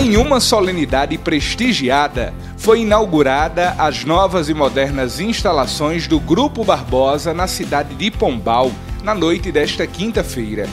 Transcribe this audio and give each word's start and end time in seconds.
Em 0.00 0.16
uma 0.16 0.38
solenidade 0.38 1.18
prestigiada, 1.18 2.32
foi 2.56 2.82
inaugurada 2.82 3.74
as 3.76 4.04
novas 4.04 4.48
e 4.48 4.54
modernas 4.54 5.18
instalações 5.18 6.06
do 6.06 6.20
Grupo 6.20 6.64
Barbosa 6.64 7.34
na 7.34 7.48
cidade 7.48 7.96
de 7.96 8.08
Pombal, 8.08 8.70
na 9.02 9.12
noite 9.12 9.50
desta 9.50 9.88
quinta-feira. 9.88 10.68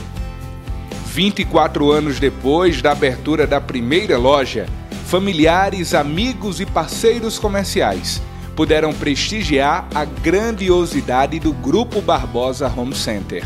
24 1.08 1.92
anos 1.92 2.20
depois 2.20 2.84
da 2.84 2.92
abertura 2.92 3.48
da 3.48 3.60
primeira 3.60 4.16
loja, 4.16 4.68
familiares, 5.08 5.96
amigos 5.96 6.60
e 6.60 6.66
parceiros 6.68 7.40
comerciais 7.40 8.22
puderam 8.56 8.94
prestigiar 8.94 9.88
a 9.96 10.06
grandiosidade 10.06 11.40
do 11.40 11.52
Grupo 11.52 12.00
Barbosa 12.00 12.72
Home 12.78 12.94
Center. 12.94 13.44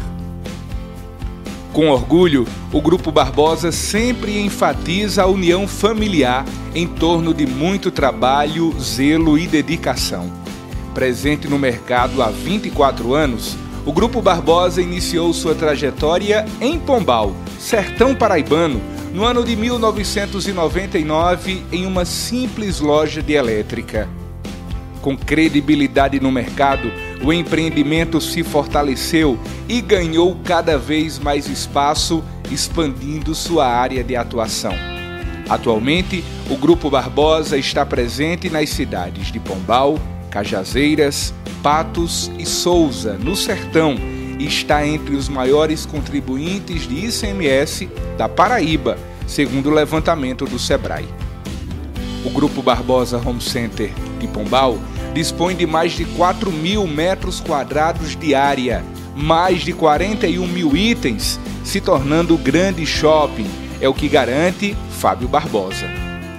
Com 1.73 1.89
orgulho, 1.89 2.47
o 2.73 2.81
Grupo 2.81 3.11
Barbosa 3.11 3.71
sempre 3.71 4.39
enfatiza 4.39 5.23
a 5.23 5.27
união 5.27 5.68
familiar 5.68 6.43
em 6.73 6.87
torno 6.87 7.32
de 7.32 7.46
muito 7.46 7.91
trabalho, 7.91 8.73
zelo 8.79 9.37
e 9.37 9.46
dedicação. 9.46 10.32
Presente 10.96 11.47
no 11.47 11.60
mercado 11.60 12.24
há 12.24 12.29
24 12.29 13.13
anos, 13.13 13.55
o 13.86 13.93
Grupo 13.93 14.19
Barbosa 14.21 14.82
iniciou 14.82 15.32
sua 15.32 15.54
trajetória 15.54 16.43
em 16.60 16.79
Pombal, 16.79 17.36
sertão 17.60 18.15
paraibano, 18.15 18.82
no 19.13 19.24
ano 19.24 19.43
de 19.43 19.55
1999, 19.55 21.63
em 21.71 21.86
uma 21.86 22.04
simples 22.04 22.79
loja 22.79 23.21
de 23.21 23.33
elétrica. 23.33 24.10
Com 25.01 25.15
credibilidade 25.15 26.19
no 26.19 26.32
mercado, 26.32 26.91
o 27.23 27.33
empreendimento 27.33 28.21
se 28.21 28.43
fortaleceu 28.43 29.37
e 29.68 29.82
ganhou 29.82 30.37
cada 30.43 30.77
vez 30.77 31.19
mais 31.19 31.47
espaço, 31.47 32.23
expandindo 32.50 33.36
sua 33.36 33.67
área 33.67 34.03
de 34.03 34.16
atuação. 34.16 34.73
Atualmente, 35.49 36.23
o 36.49 36.55
Grupo 36.55 36.89
Barbosa 36.89 37.57
está 37.57 37.85
presente 37.85 38.49
nas 38.49 38.69
cidades 38.69 39.31
de 39.31 39.39
Pombal, 39.39 39.99
Cajazeiras, 40.29 41.33
Patos 41.61 42.31
e 42.38 42.45
Souza, 42.45 43.13
no 43.13 43.35
Sertão, 43.35 43.95
e 44.38 44.45
está 44.45 44.88
entre 44.88 45.16
os 45.16 45.27
maiores 45.27 45.85
contribuintes 45.85 46.88
de 46.88 47.07
ICMS 47.07 47.89
da 48.17 48.29
Paraíba, 48.29 48.97
segundo 49.27 49.69
o 49.69 49.73
levantamento 49.73 50.45
do 50.45 50.57
Sebrae. 50.57 51.07
O 52.23 52.29
Grupo 52.29 52.61
Barbosa 52.61 53.17
Home 53.17 53.41
Center 53.41 53.91
de 54.19 54.27
Pombal 54.27 54.77
dispõe 55.13 55.55
de 55.55 55.65
mais 55.65 55.93
de 55.93 56.05
4 56.05 56.52
mil 56.52 56.85
metros 56.88 57.39
quadrados 57.39 58.15
de 58.15 58.35
área, 58.35 58.83
mais 59.16 59.61
de 59.61 59.73
41 59.73 60.47
mil 60.47 60.75
itens, 60.75 61.39
se 61.63 61.81
tornando 61.81 62.38
grande 62.38 62.85
shopping, 62.85 63.49
é 63.81 63.88
o 63.88 63.93
que 63.93 64.07
garante 64.07 64.75
Fábio 64.99 65.27
Barbosa. 65.27 65.89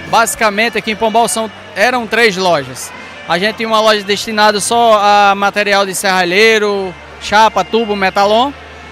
Basicamente 0.09 0.77
aqui 0.77 0.93
em 0.93 0.97
Pombal 0.97 1.29
são, 1.29 1.51
eram 1.75 2.07
três 2.07 2.37
lojas. 2.37 2.93
A 3.29 3.39
gente 3.39 3.57
tinha 3.57 3.69
uma 3.69 3.81
loja 3.81 4.03
destinada 4.03 4.61
só 4.61 4.99
a 5.01 5.35
material 5.35 5.87
de 5.87 5.95
serralheiro, 5.95 6.93
chapa, 7.21 7.65
tubo, 7.65 7.95
metalon. 7.95 8.51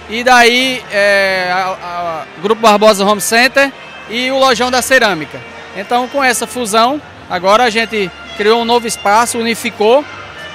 E 0.08 0.22
daí 0.22 0.82
é, 0.90 1.50
a, 1.52 2.24
a 2.36 2.40
Grupo 2.40 2.62
Barbosa 2.62 3.04
Home 3.04 3.20
Center 3.20 3.72
e 4.08 4.30
o 4.30 4.38
Lojão 4.38 4.70
da 4.70 4.80
Cerâmica. 4.80 5.40
Então, 5.76 6.08
com 6.08 6.22
essa 6.22 6.46
fusão, 6.46 7.00
agora 7.28 7.64
a 7.64 7.70
gente 7.70 8.10
criou 8.38 8.62
um 8.62 8.64
novo 8.64 8.86
espaço, 8.86 9.36
unificou, 9.36 10.04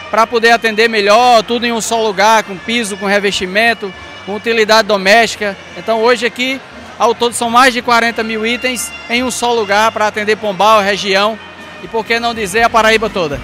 para 0.09 0.25
poder 0.25 0.51
atender 0.51 0.87
melhor, 0.87 1.43
tudo 1.43 1.65
em 1.65 1.73
um 1.73 1.81
só 1.81 2.01
lugar, 2.01 2.43
com 2.43 2.55
piso, 2.55 2.95
com 2.95 3.05
revestimento, 3.05 3.93
com 4.25 4.35
utilidade 4.35 4.87
doméstica. 4.87 5.57
Então, 5.77 6.01
hoje 6.01 6.25
aqui, 6.25 6.61
ao 6.97 7.13
todo, 7.13 7.33
são 7.33 7.49
mais 7.49 7.73
de 7.73 7.81
40 7.81 8.23
mil 8.23 8.45
itens 8.45 8.89
em 9.09 9.21
um 9.21 9.29
só 9.29 9.53
lugar 9.53 9.91
para 9.91 10.07
atender 10.07 10.37
Pombal, 10.37 10.81
região 10.81 11.37
e, 11.83 11.87
por 11.87 12.05
que 12.05 12.19
não 12.19 12.33
dizer, 12.33 12.63
a 12.63 12.69
Paraíba 12.69 13.09
toda. 13.09 13.39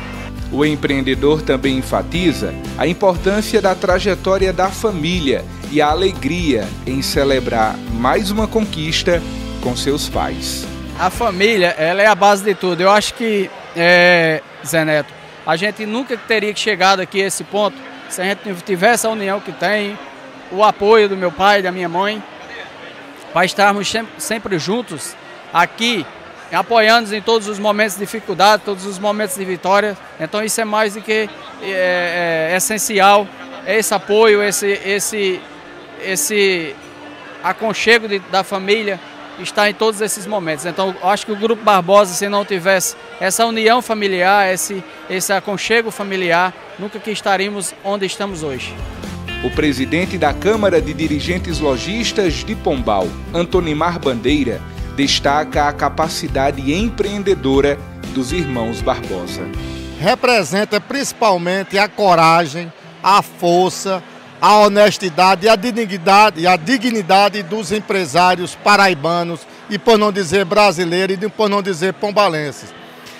O 0.52 0.66
empreendedor 0.66 1.42
também 1.42 1.78
enfatiza 1.78 2.54
a 2.78 2.88
importância 2.88 3.62
da 3.62 3.76
trajetória 3.76 4.54
da 4.54 4.70
família 4.70 5.44
e 5.70 5.82
a 5.82 5.90
alegria 5.90 6.68
em 6.88 7.02
celebrar 7.02 7.76
mais 7.92 8.32
uma 8.32 8.48
conquista 8.48 9.22
com 9.62 9.76
seus 9.76 10.08
pais. 10.08 10.66
A 10.98 11.10
família, 11.10 11.76
ela 11.78 12.02
é 12.02 12.08
a 12.08 12.16
base 12.16 12.44
de 12.44 12.56
tudo. 12.56 12.82
Eu 12.82 12.90
acho 12.90 13.14
que, 13.14 13.50
é, 13.76 14.42
Zé 14.66 14.86
Neto, 14.86 15.14
a 15.46 15.56
gente 15.56 15.86
nunca 15.86 16.18
teria 16.18 16.56
chegado 16.56 17.00
aqui 17.00 17.22
a 17.22 17.28
esse 17.28 17.44
ponto 17.44 17.76
se 18.10 18.22
a 18.22 18.26
gente 18.26 18.42
tivesse 18.64 19.06
a 19.06 19.10
união 19.10 19.40
que 19.40 19.52
tem, 19.52 19.98
o 20.52 20.64
apoio 20.64 21.08
do 21.08 21.16
meu 21.16 21.32
pai 21.32 21.62
da 21.62 21.72
minha 21.72 21.88
mãe, 21.88 22.22
para 23.32 23.46
estarmos 23.46 23.92
sempre 24.18 24.58
juntos 24.58 25.16
aqui, 25.54 26.06
apoiando-nos 26.52 27.14
em 27.14 27.22
todos 27.22 27.48
os 27.48 27.60
momentos 27.60 27.94
de 27.94 28.00
dificuldade, 28.00 28.64
todos 28.66 28.86
os 28.86 28.98
momentos 28.98 29.36
de 29.36 29.46
vitória. 29.46 29.96
Então 30.20 30.44
isso 30.44 30.60
é 30.60 30.66
mais 30.66 30.96
do 30.96 31.02
que 31.02 31.30
é, 31.62 31.70
é, 31.70 32.50
é 32.52 32.58
essencial, 32.58 33.28
esse 33.68 33.94
apoio, 33.94 34.42
esse, 34.42 34.68
esse, 34.84 35.40
esse 36.02 36.76
aconchego 37.44 38.08
de, 38.08 38.20
da 38.20 38.44
família, 38.44 39.00
está 39.44 39.70
em 39.70 39.74
todos 39.74 40.02
esses 40.02 40.26
momentos. 40.26 40.66
Então, 40.66 40.96
acho 41.04 41.26
que 41.26 41.32
o 41.32 41.36
Grupo 41.36 41.64
Barbosa, 41.64 42.14
se 42.14 42.28
não 42.30 42.46
tivesse 42.46 42.96
essa 43.20 43.46
união 43.46 43.82
familiar, 43.82 44.54
esse, 44.54 44.84
esse 45.10 45.32
aconchego 45.34 45.92
familiar, 45.92 46.54
nunca 46.78 47.00
que 47.00 47.12
estaríamos 47.12 47.74
onde 47.84 48.06
estamos 48.06 48.44
hoje. 48.44 48.74
O 49.44 49.50
presidente 49.50 50.18
da 50.18 50.34
Câmara 50.34 50.82
de 50.82 50.94
Dirigentes 50.94 51.60
Logistas 51.60 52.36
de 52.44 52.56
Pombal, 52.56 53.08
Antonimar 53.34 53.98
Bandeira, 53.98 54.62
destaca 54.98 55.68
a 55.68 55.72
capacidade 55.72 56.74
empreendedora 56.74 57.80
dos 58.14 58.34
irmãos 58.34 58.82
Barbosa. 58.82 59.42
Representa 60.00 60.82
principalmente 60.82 61.78
a 61.78 61.88
coragem, 61.88 62.72
a 63.02 63.22
força, 63.22 64.04
a 64.42 64.58
honestidade 64.60 65.46
e 65.46 65.50
a 65.50 65.56
dignidade, 65.56 66.42
e 66.42 66.48
a 66.48 66.56
dignidade 66.56 67.44
dos 67.44 67.72
empresários 67.72 68.56
paraibanos 68.56 69.42
e 69.70 69.78
por 69.78 69.98
não 69.98 70.12
dizer 70.12 70.46
brasileiros 70.46 71.18
e 71.22 71.30
por 71.30 71.50
não 71.50 71.62
dizer 71.62 71.94
pombalenses. 71.94 72.74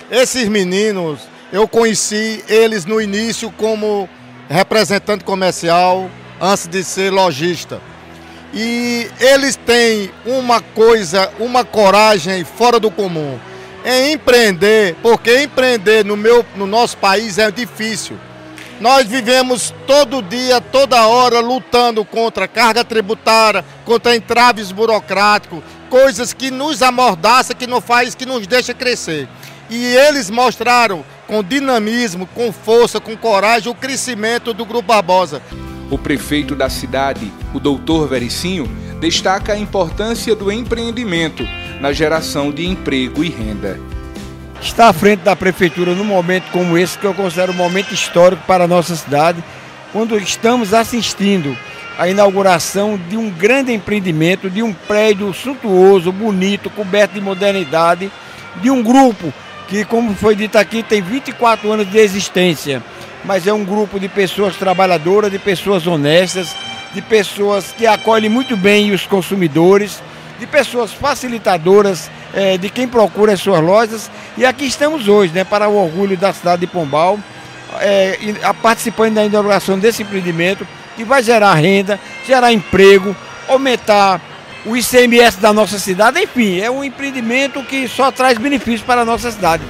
Esses 0.10 0.48
meninos, 0.48 1.20
eu 1.52 1.68
conheci 1.68 2.44
eles 2.48 2.86
no 2.86 3.02
início 3.02 3.52
como 3.52 4.10
representante 4.50 5.24
comercial, 5.24 6.10
antes 6.42 6.68
de 6.68 6.84
ser 6.84 7.12
lojista. 7.12 7.82
E 8.54 9.08
eles 9.20 9.56
têm 9.56 10.10
uma 10.26 10.62
coisa, 10.62 11.32
uma 11.40 11.64
coragem 11.64 12.44
fora 12.44 12.80
do 12.80 12.90
comum 12.90 13.38
em 13.86 14.14
empreender, 14.14 14.96
porque 15.02 15.44
empreender 15.44 16.04
no, 16.04 16.18
meu, 16.18 16.46
no 16.56 16.66
nosso 16.66 16.98
país 16.98 17.38
é 17.38 17.50
difícil. 17.52 18.18
Nós 18.80 19.08
vivemos 19.08 19.74
todo 19.86 20.22
dia, 20.22 20.62
toda 20.62 21.06
hora, 21.06 21.42
lutando 21.42 22.06
contra 22.06 22.48
carga 22.48 22.84
tributária, 22.84 23.66
contra 23.84 24.16
entraves 24.16 24.72
burocráticos, 24.72 25.60
coisas 25.90 26.32
que 26.32 26.50
nos 26.50 26.82
amordaçam, 26.82 27.58
que 27.58 27.68
não 27.68 27.82
faz, 27.82 28.16
que 28.16 28.26
nos 28.26 28.48
deixa 28.48 28.74
crescer. 28.74 29.28
E 29.70 29.84
eles 29.86 30.30
mostraram 30.30 31.04
com 31.28 31.44
dinamismo, 31.44 32.26
com 32.28 32.54
força, 32.54 33.02
com 33.02 33.18
coragem 33.18 33.70
o 33.70 33.76
crescimento 33.76 34.54
do 34.54 34.66
Grupo 34.66 34.88
Barbosa. 34.88 35.42
O 35.92 35.98
prefeito 35.98 36.56
da 36.56 36.70
cidade, 36.70 37.32
o 37.54 37.60
doutor 37.60 38.08
Vericinho, 38.08 38.66
destaca 39.02 39.54
a 39.54 39.60
importância 39.60 40.34
do 40.34 40.50
empreendimento 40.52 41.44
na 41.82 41.92
geração 41.92 42.50
de 42.50 42.66
emprego 42.66 43.24
e 43.24 43.30
renda 43.30 43.78
está 44.62 44.90
à 44.90 44.94
frente 44.94 45.22
da 45.22 45.36
prefeitura 45.36 45.94
num 45.94 46.04
momento 46.04 46.52
como 46.52 46.78
esse, 46.78 46.98
que 46.98 47.06
eu 47.06 47.14
considero 47.14 47.52
um 47.52 47.56
momento 47.56 47.94
histórico 47.94 48.44
para 48.46 48.66
a 48.66 48.68
nossa 48.68 48.96
cidade, 48.96 49.44
quando 49.92 50.18
estamos 50.18 50.74
assistindo 50.74 51.58
à 51.98 52.08
inauguração 52.08 53.00
de 53.10 53.18
um 53.18 53.30
grande 53.30 53.74
empreendimento, 53.74 54.50
de 54.50 54.62
um 54.62 54.74
prédio 54.74 55.34
suntuoso, 55.34 56.12
bonito, 56.12 56.70
coberto 56.70 57.14
de 57.14 57.22
modernidade, 57.22 58.12
de 58.62 58.70
um 58.70 58.84
grupo 58.84 59.34
que, 59.68 59.86
como 59.86 60.16
foi 60.16 60.36
dito 60.36 60.58
aqui, 60.58 60.84
tem 60.84 61.02
24 61.02 61.72
anos 61.72 61.90
de 61.90 61.98
existência, 61.98 62.82
mas 63.24 63.48
é 63.48 63.54
um 63.54 63.66
grupo 63.66 64.00
de 64.00 64.08
pessoas 64.08 64.56
trabalhadoras, 64.56 65.32
de 65.32 65.40
pessoas 65.40 65.86
honestas, 65.88 66.56
de 66.94 67.02
pessoas 67.02 67.72
que 67.78 67.86
acolhem 67.86 68.30
muito 68.30 68.58
bem 68.58 68.92
os 68.92 69.06
consumidores, 69.06 70.02
de 70.40 70.48
pessoas 70.48 70.92
facilitadoras 70.94 72.10
é, 72.34 72.58
de 72.58 72.70
quem 72.70 72.88
procura 72.88 73.34
as 73.34 73.40
suas 73.40 73.62
lojas. 73.62 74.10
E 74.38 74.46
aqui 74.46 74.66
estamos 74.66 75.08
hoje, 75.08 75.34
né, 75.34 75.44
para 75.44 75.68
o 75.68 75.76
orgulho 75.76 76.18
da 76.18 76.34
cidade 76.34 76.62
de 76.62 76.68
Pombal, 76.68 77.20
é, 77.80 78.18
participando 78.62 79.16
da 79.16 79.26
inauguração 79.26 79.78
desse 79.78 80.04
empreendimento 80.04 80.68
que 80.96 81.04
vai 81.04 81.24
gerar 81.24 81.54
renda, 81.54 82.00
gerar 82.26 82.52
emprego, 82.52 83.16
aumentar 83.48 84.22
o 84.66 84.76
ICMS 84.76 85.40
da 85.40 85.54
nossa 85.54 85.80
cidade, 85.80 86.20
enfim, 86.20 86.60
é 86.60 86.70
um 86.70 86.84
empreendimento 86.84 87.64
que 87.64 87.88
só 87.88 88.12
traz 88.12 88.38
benefícios 88.38 88.82
para 88.82 89.02
a 89.02 89.06
nossa 89.06 89.32
cidade. 89.32 89.64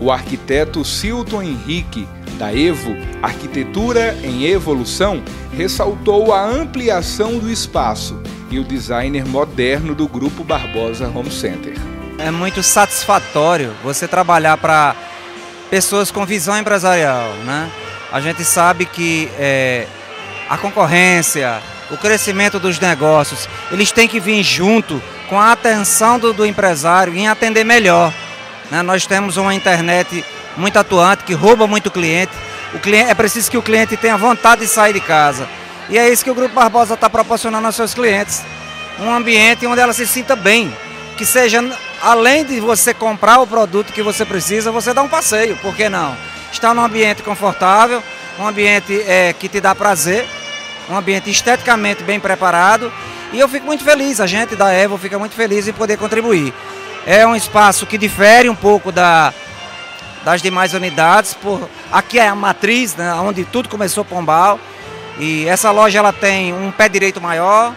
O 0.00 0.10
arquiteto 0.12 0.84
Silton 0.84 1.42
Henrique, 1.42 2.06
da 2.38 2.54
Evo 2.54 2.94
Arquitetura 3.22 4.16
em 4.22 4.44
Evolução, 4.44 5.22
ressaltou 5.56 6.32
a 6.32 6.44
ampliação 6.44 7.38
do 7.38 7.50
espaço 7.50 8.20
e 8.50 8.58
o 8.58 8.64
designer 8.64 9.26
moderno 9.26 9.94
do 9.94 10.06
Grupo 10.06 10.44
Barbosa 10.44 11.08
Home 11.08 11.30
Center. 11.30 11.74
É 12.18 12.30
muito 12.30 12.62
satisfatório 12.62 13.74
você 13.82 14.08
trabalhar 14.08 14.56
para 14.56 14.96
pessoas 15.70 16.10
com 16.10 16.24
visão 16.24 16.58
empresarial, 16.58 17.32
né? 17.44 17.70
A 18.10 18.20
gente 18.20 18.42
sabe 18.42 18.86
que 18.86 19.30
é, 19.38 19.86
a 20.48 20.56
concorrência, 20.56 21.60
o 21.90 21.96
crescimento 21.98 22.58
dos 22.58 22.80
negócios, 22.80 23.48
eles 23.70 23.92
têm 23.92 24.08
que 24.08 24.18
vir 24.18 24.42
junto 24.42 25.02
com 25.28 25.38
a 25.38 25.52
atenção 25.52 26.18
do, 26.18 26.32
do 26.32 26.46
empresário 26.46 27.14
em 27.14 27.28
atender 27.28 27.64
melhor. 27.64 28.12
Né? 28.70 28.80
Nós 28.80 29.06
temos 29.06 29.36
uma 29.36 29.54
internet 29.54 30.24
muito 30.56 30.78
atuante 30.78 31.24
que 31.24 31.34
rouba 31.34 31.66
muito 31.66 31.90
cliente. 31.90 32.32
O 32.74 32.78
cliente. 32.78 33.10
É 33.10 33.14
preciso 33.14 33.50
que 33.50 33.58
o 33.58 33.62
cliente 33.62 33.96
tenha 33.96 34.16
vontade 34.16 34.62
de 34.62 34.68
sair 34.68 34.92
de 34.92 35.00
casa. 35.00 35.46
E 35.88 35.98
é 35.98 36.08
isso 36.08 36.24
que 36.24 36.30
o 36.30 36.34
Grupo 36.34 36.54
Barbosa 36.54 36.94
está 36.94 37.10
proporcionando 37.10 37.66
aos 37.66 37.76
seus 37.76 37.92
clientes. 37.92 38.42
Um 38.98 39.10
ambiente 39.10 39.66
onde 39.66 39.80
ela 39.80 39.92
se 39.92 40.06
sinta 40.06 40.34
bem. 40.34 40.74
Que 41.16 41.24
seja, 41.24 41.62
além 42.02 42.44
de 42.44 42.60
você 42.60 42.92
comprar 42.92 43.40
o 43.40 43.46
produto 43.46 43.92
que 43.92 44.02
você 44.02 44.24
precisa, 44.24 44.70
você 44.70 44.92
dá 44.92 45.02
um 45.02 45.08
passeio. 45.08 45.56
Por 45.56 45.74
que 45.74 45.88
não? 45.88 46.16
Estar 46.52 46.74
num 46.74 46.84
ambiente 46.84 47.22
confortável, 47.22 48.02
um 48.38 48.46
ambiente 48.46 49.00
é, 49.02 49.32
que 49.32 49.48
te 49.48 49.60
dá 49.60 49.74
prazer, 49.74 50.26
um 50.88 50.96
ambiente 50.96 51.30
esteticamente 51.30 52.02
bem 52.02 52.20
preparado. 52.20 52.92
E 53.32 53.40
eu 53.40 53.48
fico 53.48 53.66
muito 53.66 53.84
feliz, 53.84 54.20
a 54.20 54.26
gente 54.26 54.54
da 54.54 54.72
Evo 54.72 54.96
fica 54.96 55.18
muito 55.18 55.34
feliz 55.34 55.66
em 55.66 55.72
poder 55.72 55.96
contribuir. 55.96 56.54
É 57.06 57.26
um 57.26 57.36
espaço 57.36 57.86
que 57.86 57.98
difere 57.98 58.48
um 58.48 58.54
pouco 58.54 58.90
da, 58.90 59.32
das 60.24 60.42
demais 60.42 60.74
unidades. 60.74 61.34
Por, 61.34 61.68
aqui 61.92 62.18
é 62.18 62.28
a 62.28 62.34
matriz, 62.34 62.94
né, 62.94 63.12
onde 63.14 63.44
tudo 63.44 63.68
começou 63.68 64.04
Pombal. 64.04 64.58
E 65.18 65.46
essa 65.46 65.70
loja 65.70 65.98
ela 65.98 66.12
tem 66.12 66.52
um 66.52 66.70
pé 66.70 66.88
direito 66.88 67.20
maior, 67.20 67.72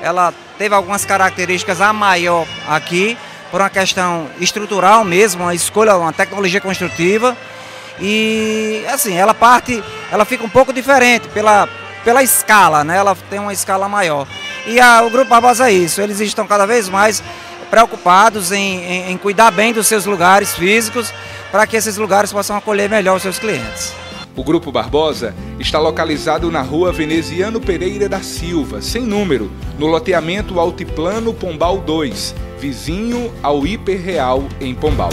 ela 0.00 0.32
teve 0.56 0.74
algumas 0.74 1.04
características 1.04 1.80
a 1.80 1.92
maior 1.92 2.46
aqui, 2.68 3.16
por 3.50 3.60
uma 3.60 3.70
questão 3.70 4.28
estrutural 4.40 5.04
mesmo, 5.04 5.42
uma 5.42 5.54
escolha, 5.54 5.96
uma 5.96 6.12
tecnologia 6.12 6.60
construtiva. 6.60 7.36
E 8.00 8.84
assim, 8.92 9.14
ela 9.16 9.34
parte, 9.34 9.82
ela 10.10 10.24
fica 10.24 10.44
um 10.44 10.48
pouco 10.48 10.72
diferente 10.72 11.28
pela, 11.28 11.68
pela 12.04 12.22
escala, 12.22 12.84
né? 12.84 12.96
Ela 12.96 13.16
tem 13.28 13.38
uma 13.38 13.52
escala 13.52 13.88
maior. 13.88 14.26
E 14.66 14.80
a, 14.80 15.02
o 15.02 15.10
Grupo 15.10 15.30
Barbosa 15.30 15.68
é 15.68 15.72
isso, 15.72 16.00
eles 16.00 16.20
estão 16.20 16.46
cada 16.46 16.66
vez 16.66 16.88
mais 16.88 17.22
preocupados 17.70 18.52
em, 18.52 18.84
em, 18.84 19.12
em 19.12 19.18
cuidar 19.18 19.50
bem 19.50 19.72
dos 19.72 19.86
seus 19.86 20.06
lugares 20.06 20.54
físicos 20.54 21.12
para 21.50 21.66
que 21.66 21.76
esses 21.76 21.96
lugares 21.96 22.32
possam 22.32 22.56
acolher 22.56 22.88
melhor 22.88 23.16
os 23.16 23.22
seus 23.22 23.38
clientes. 23.38 23.92
O 24.38 24.44
Grupo 24.44 24.70
Barbosa 24.70 25.34
está 25.58 25.80
localizado 25.80 26.48
na 26.48 26.62
rua 26.62 26.92
Veneziano 26.92 27.60
Pereira 27.60 28.08
da 28.08 28.22
Silva, 28.22 28.80
sem 28.80 29.02
número, 29.02 29.50
no 29.76 29.88
loteamento 29.88 30.60
Altiplano 30.60 31.34
Pombal 31.34 31.78
2, 31.78 32.36
vizinho 32.60 33.32
ao 33.42 33.66
Hiper 33.66 34.00
Real 34.00 34.44
em 34.60 34.76
Pombal. 34.76 35.10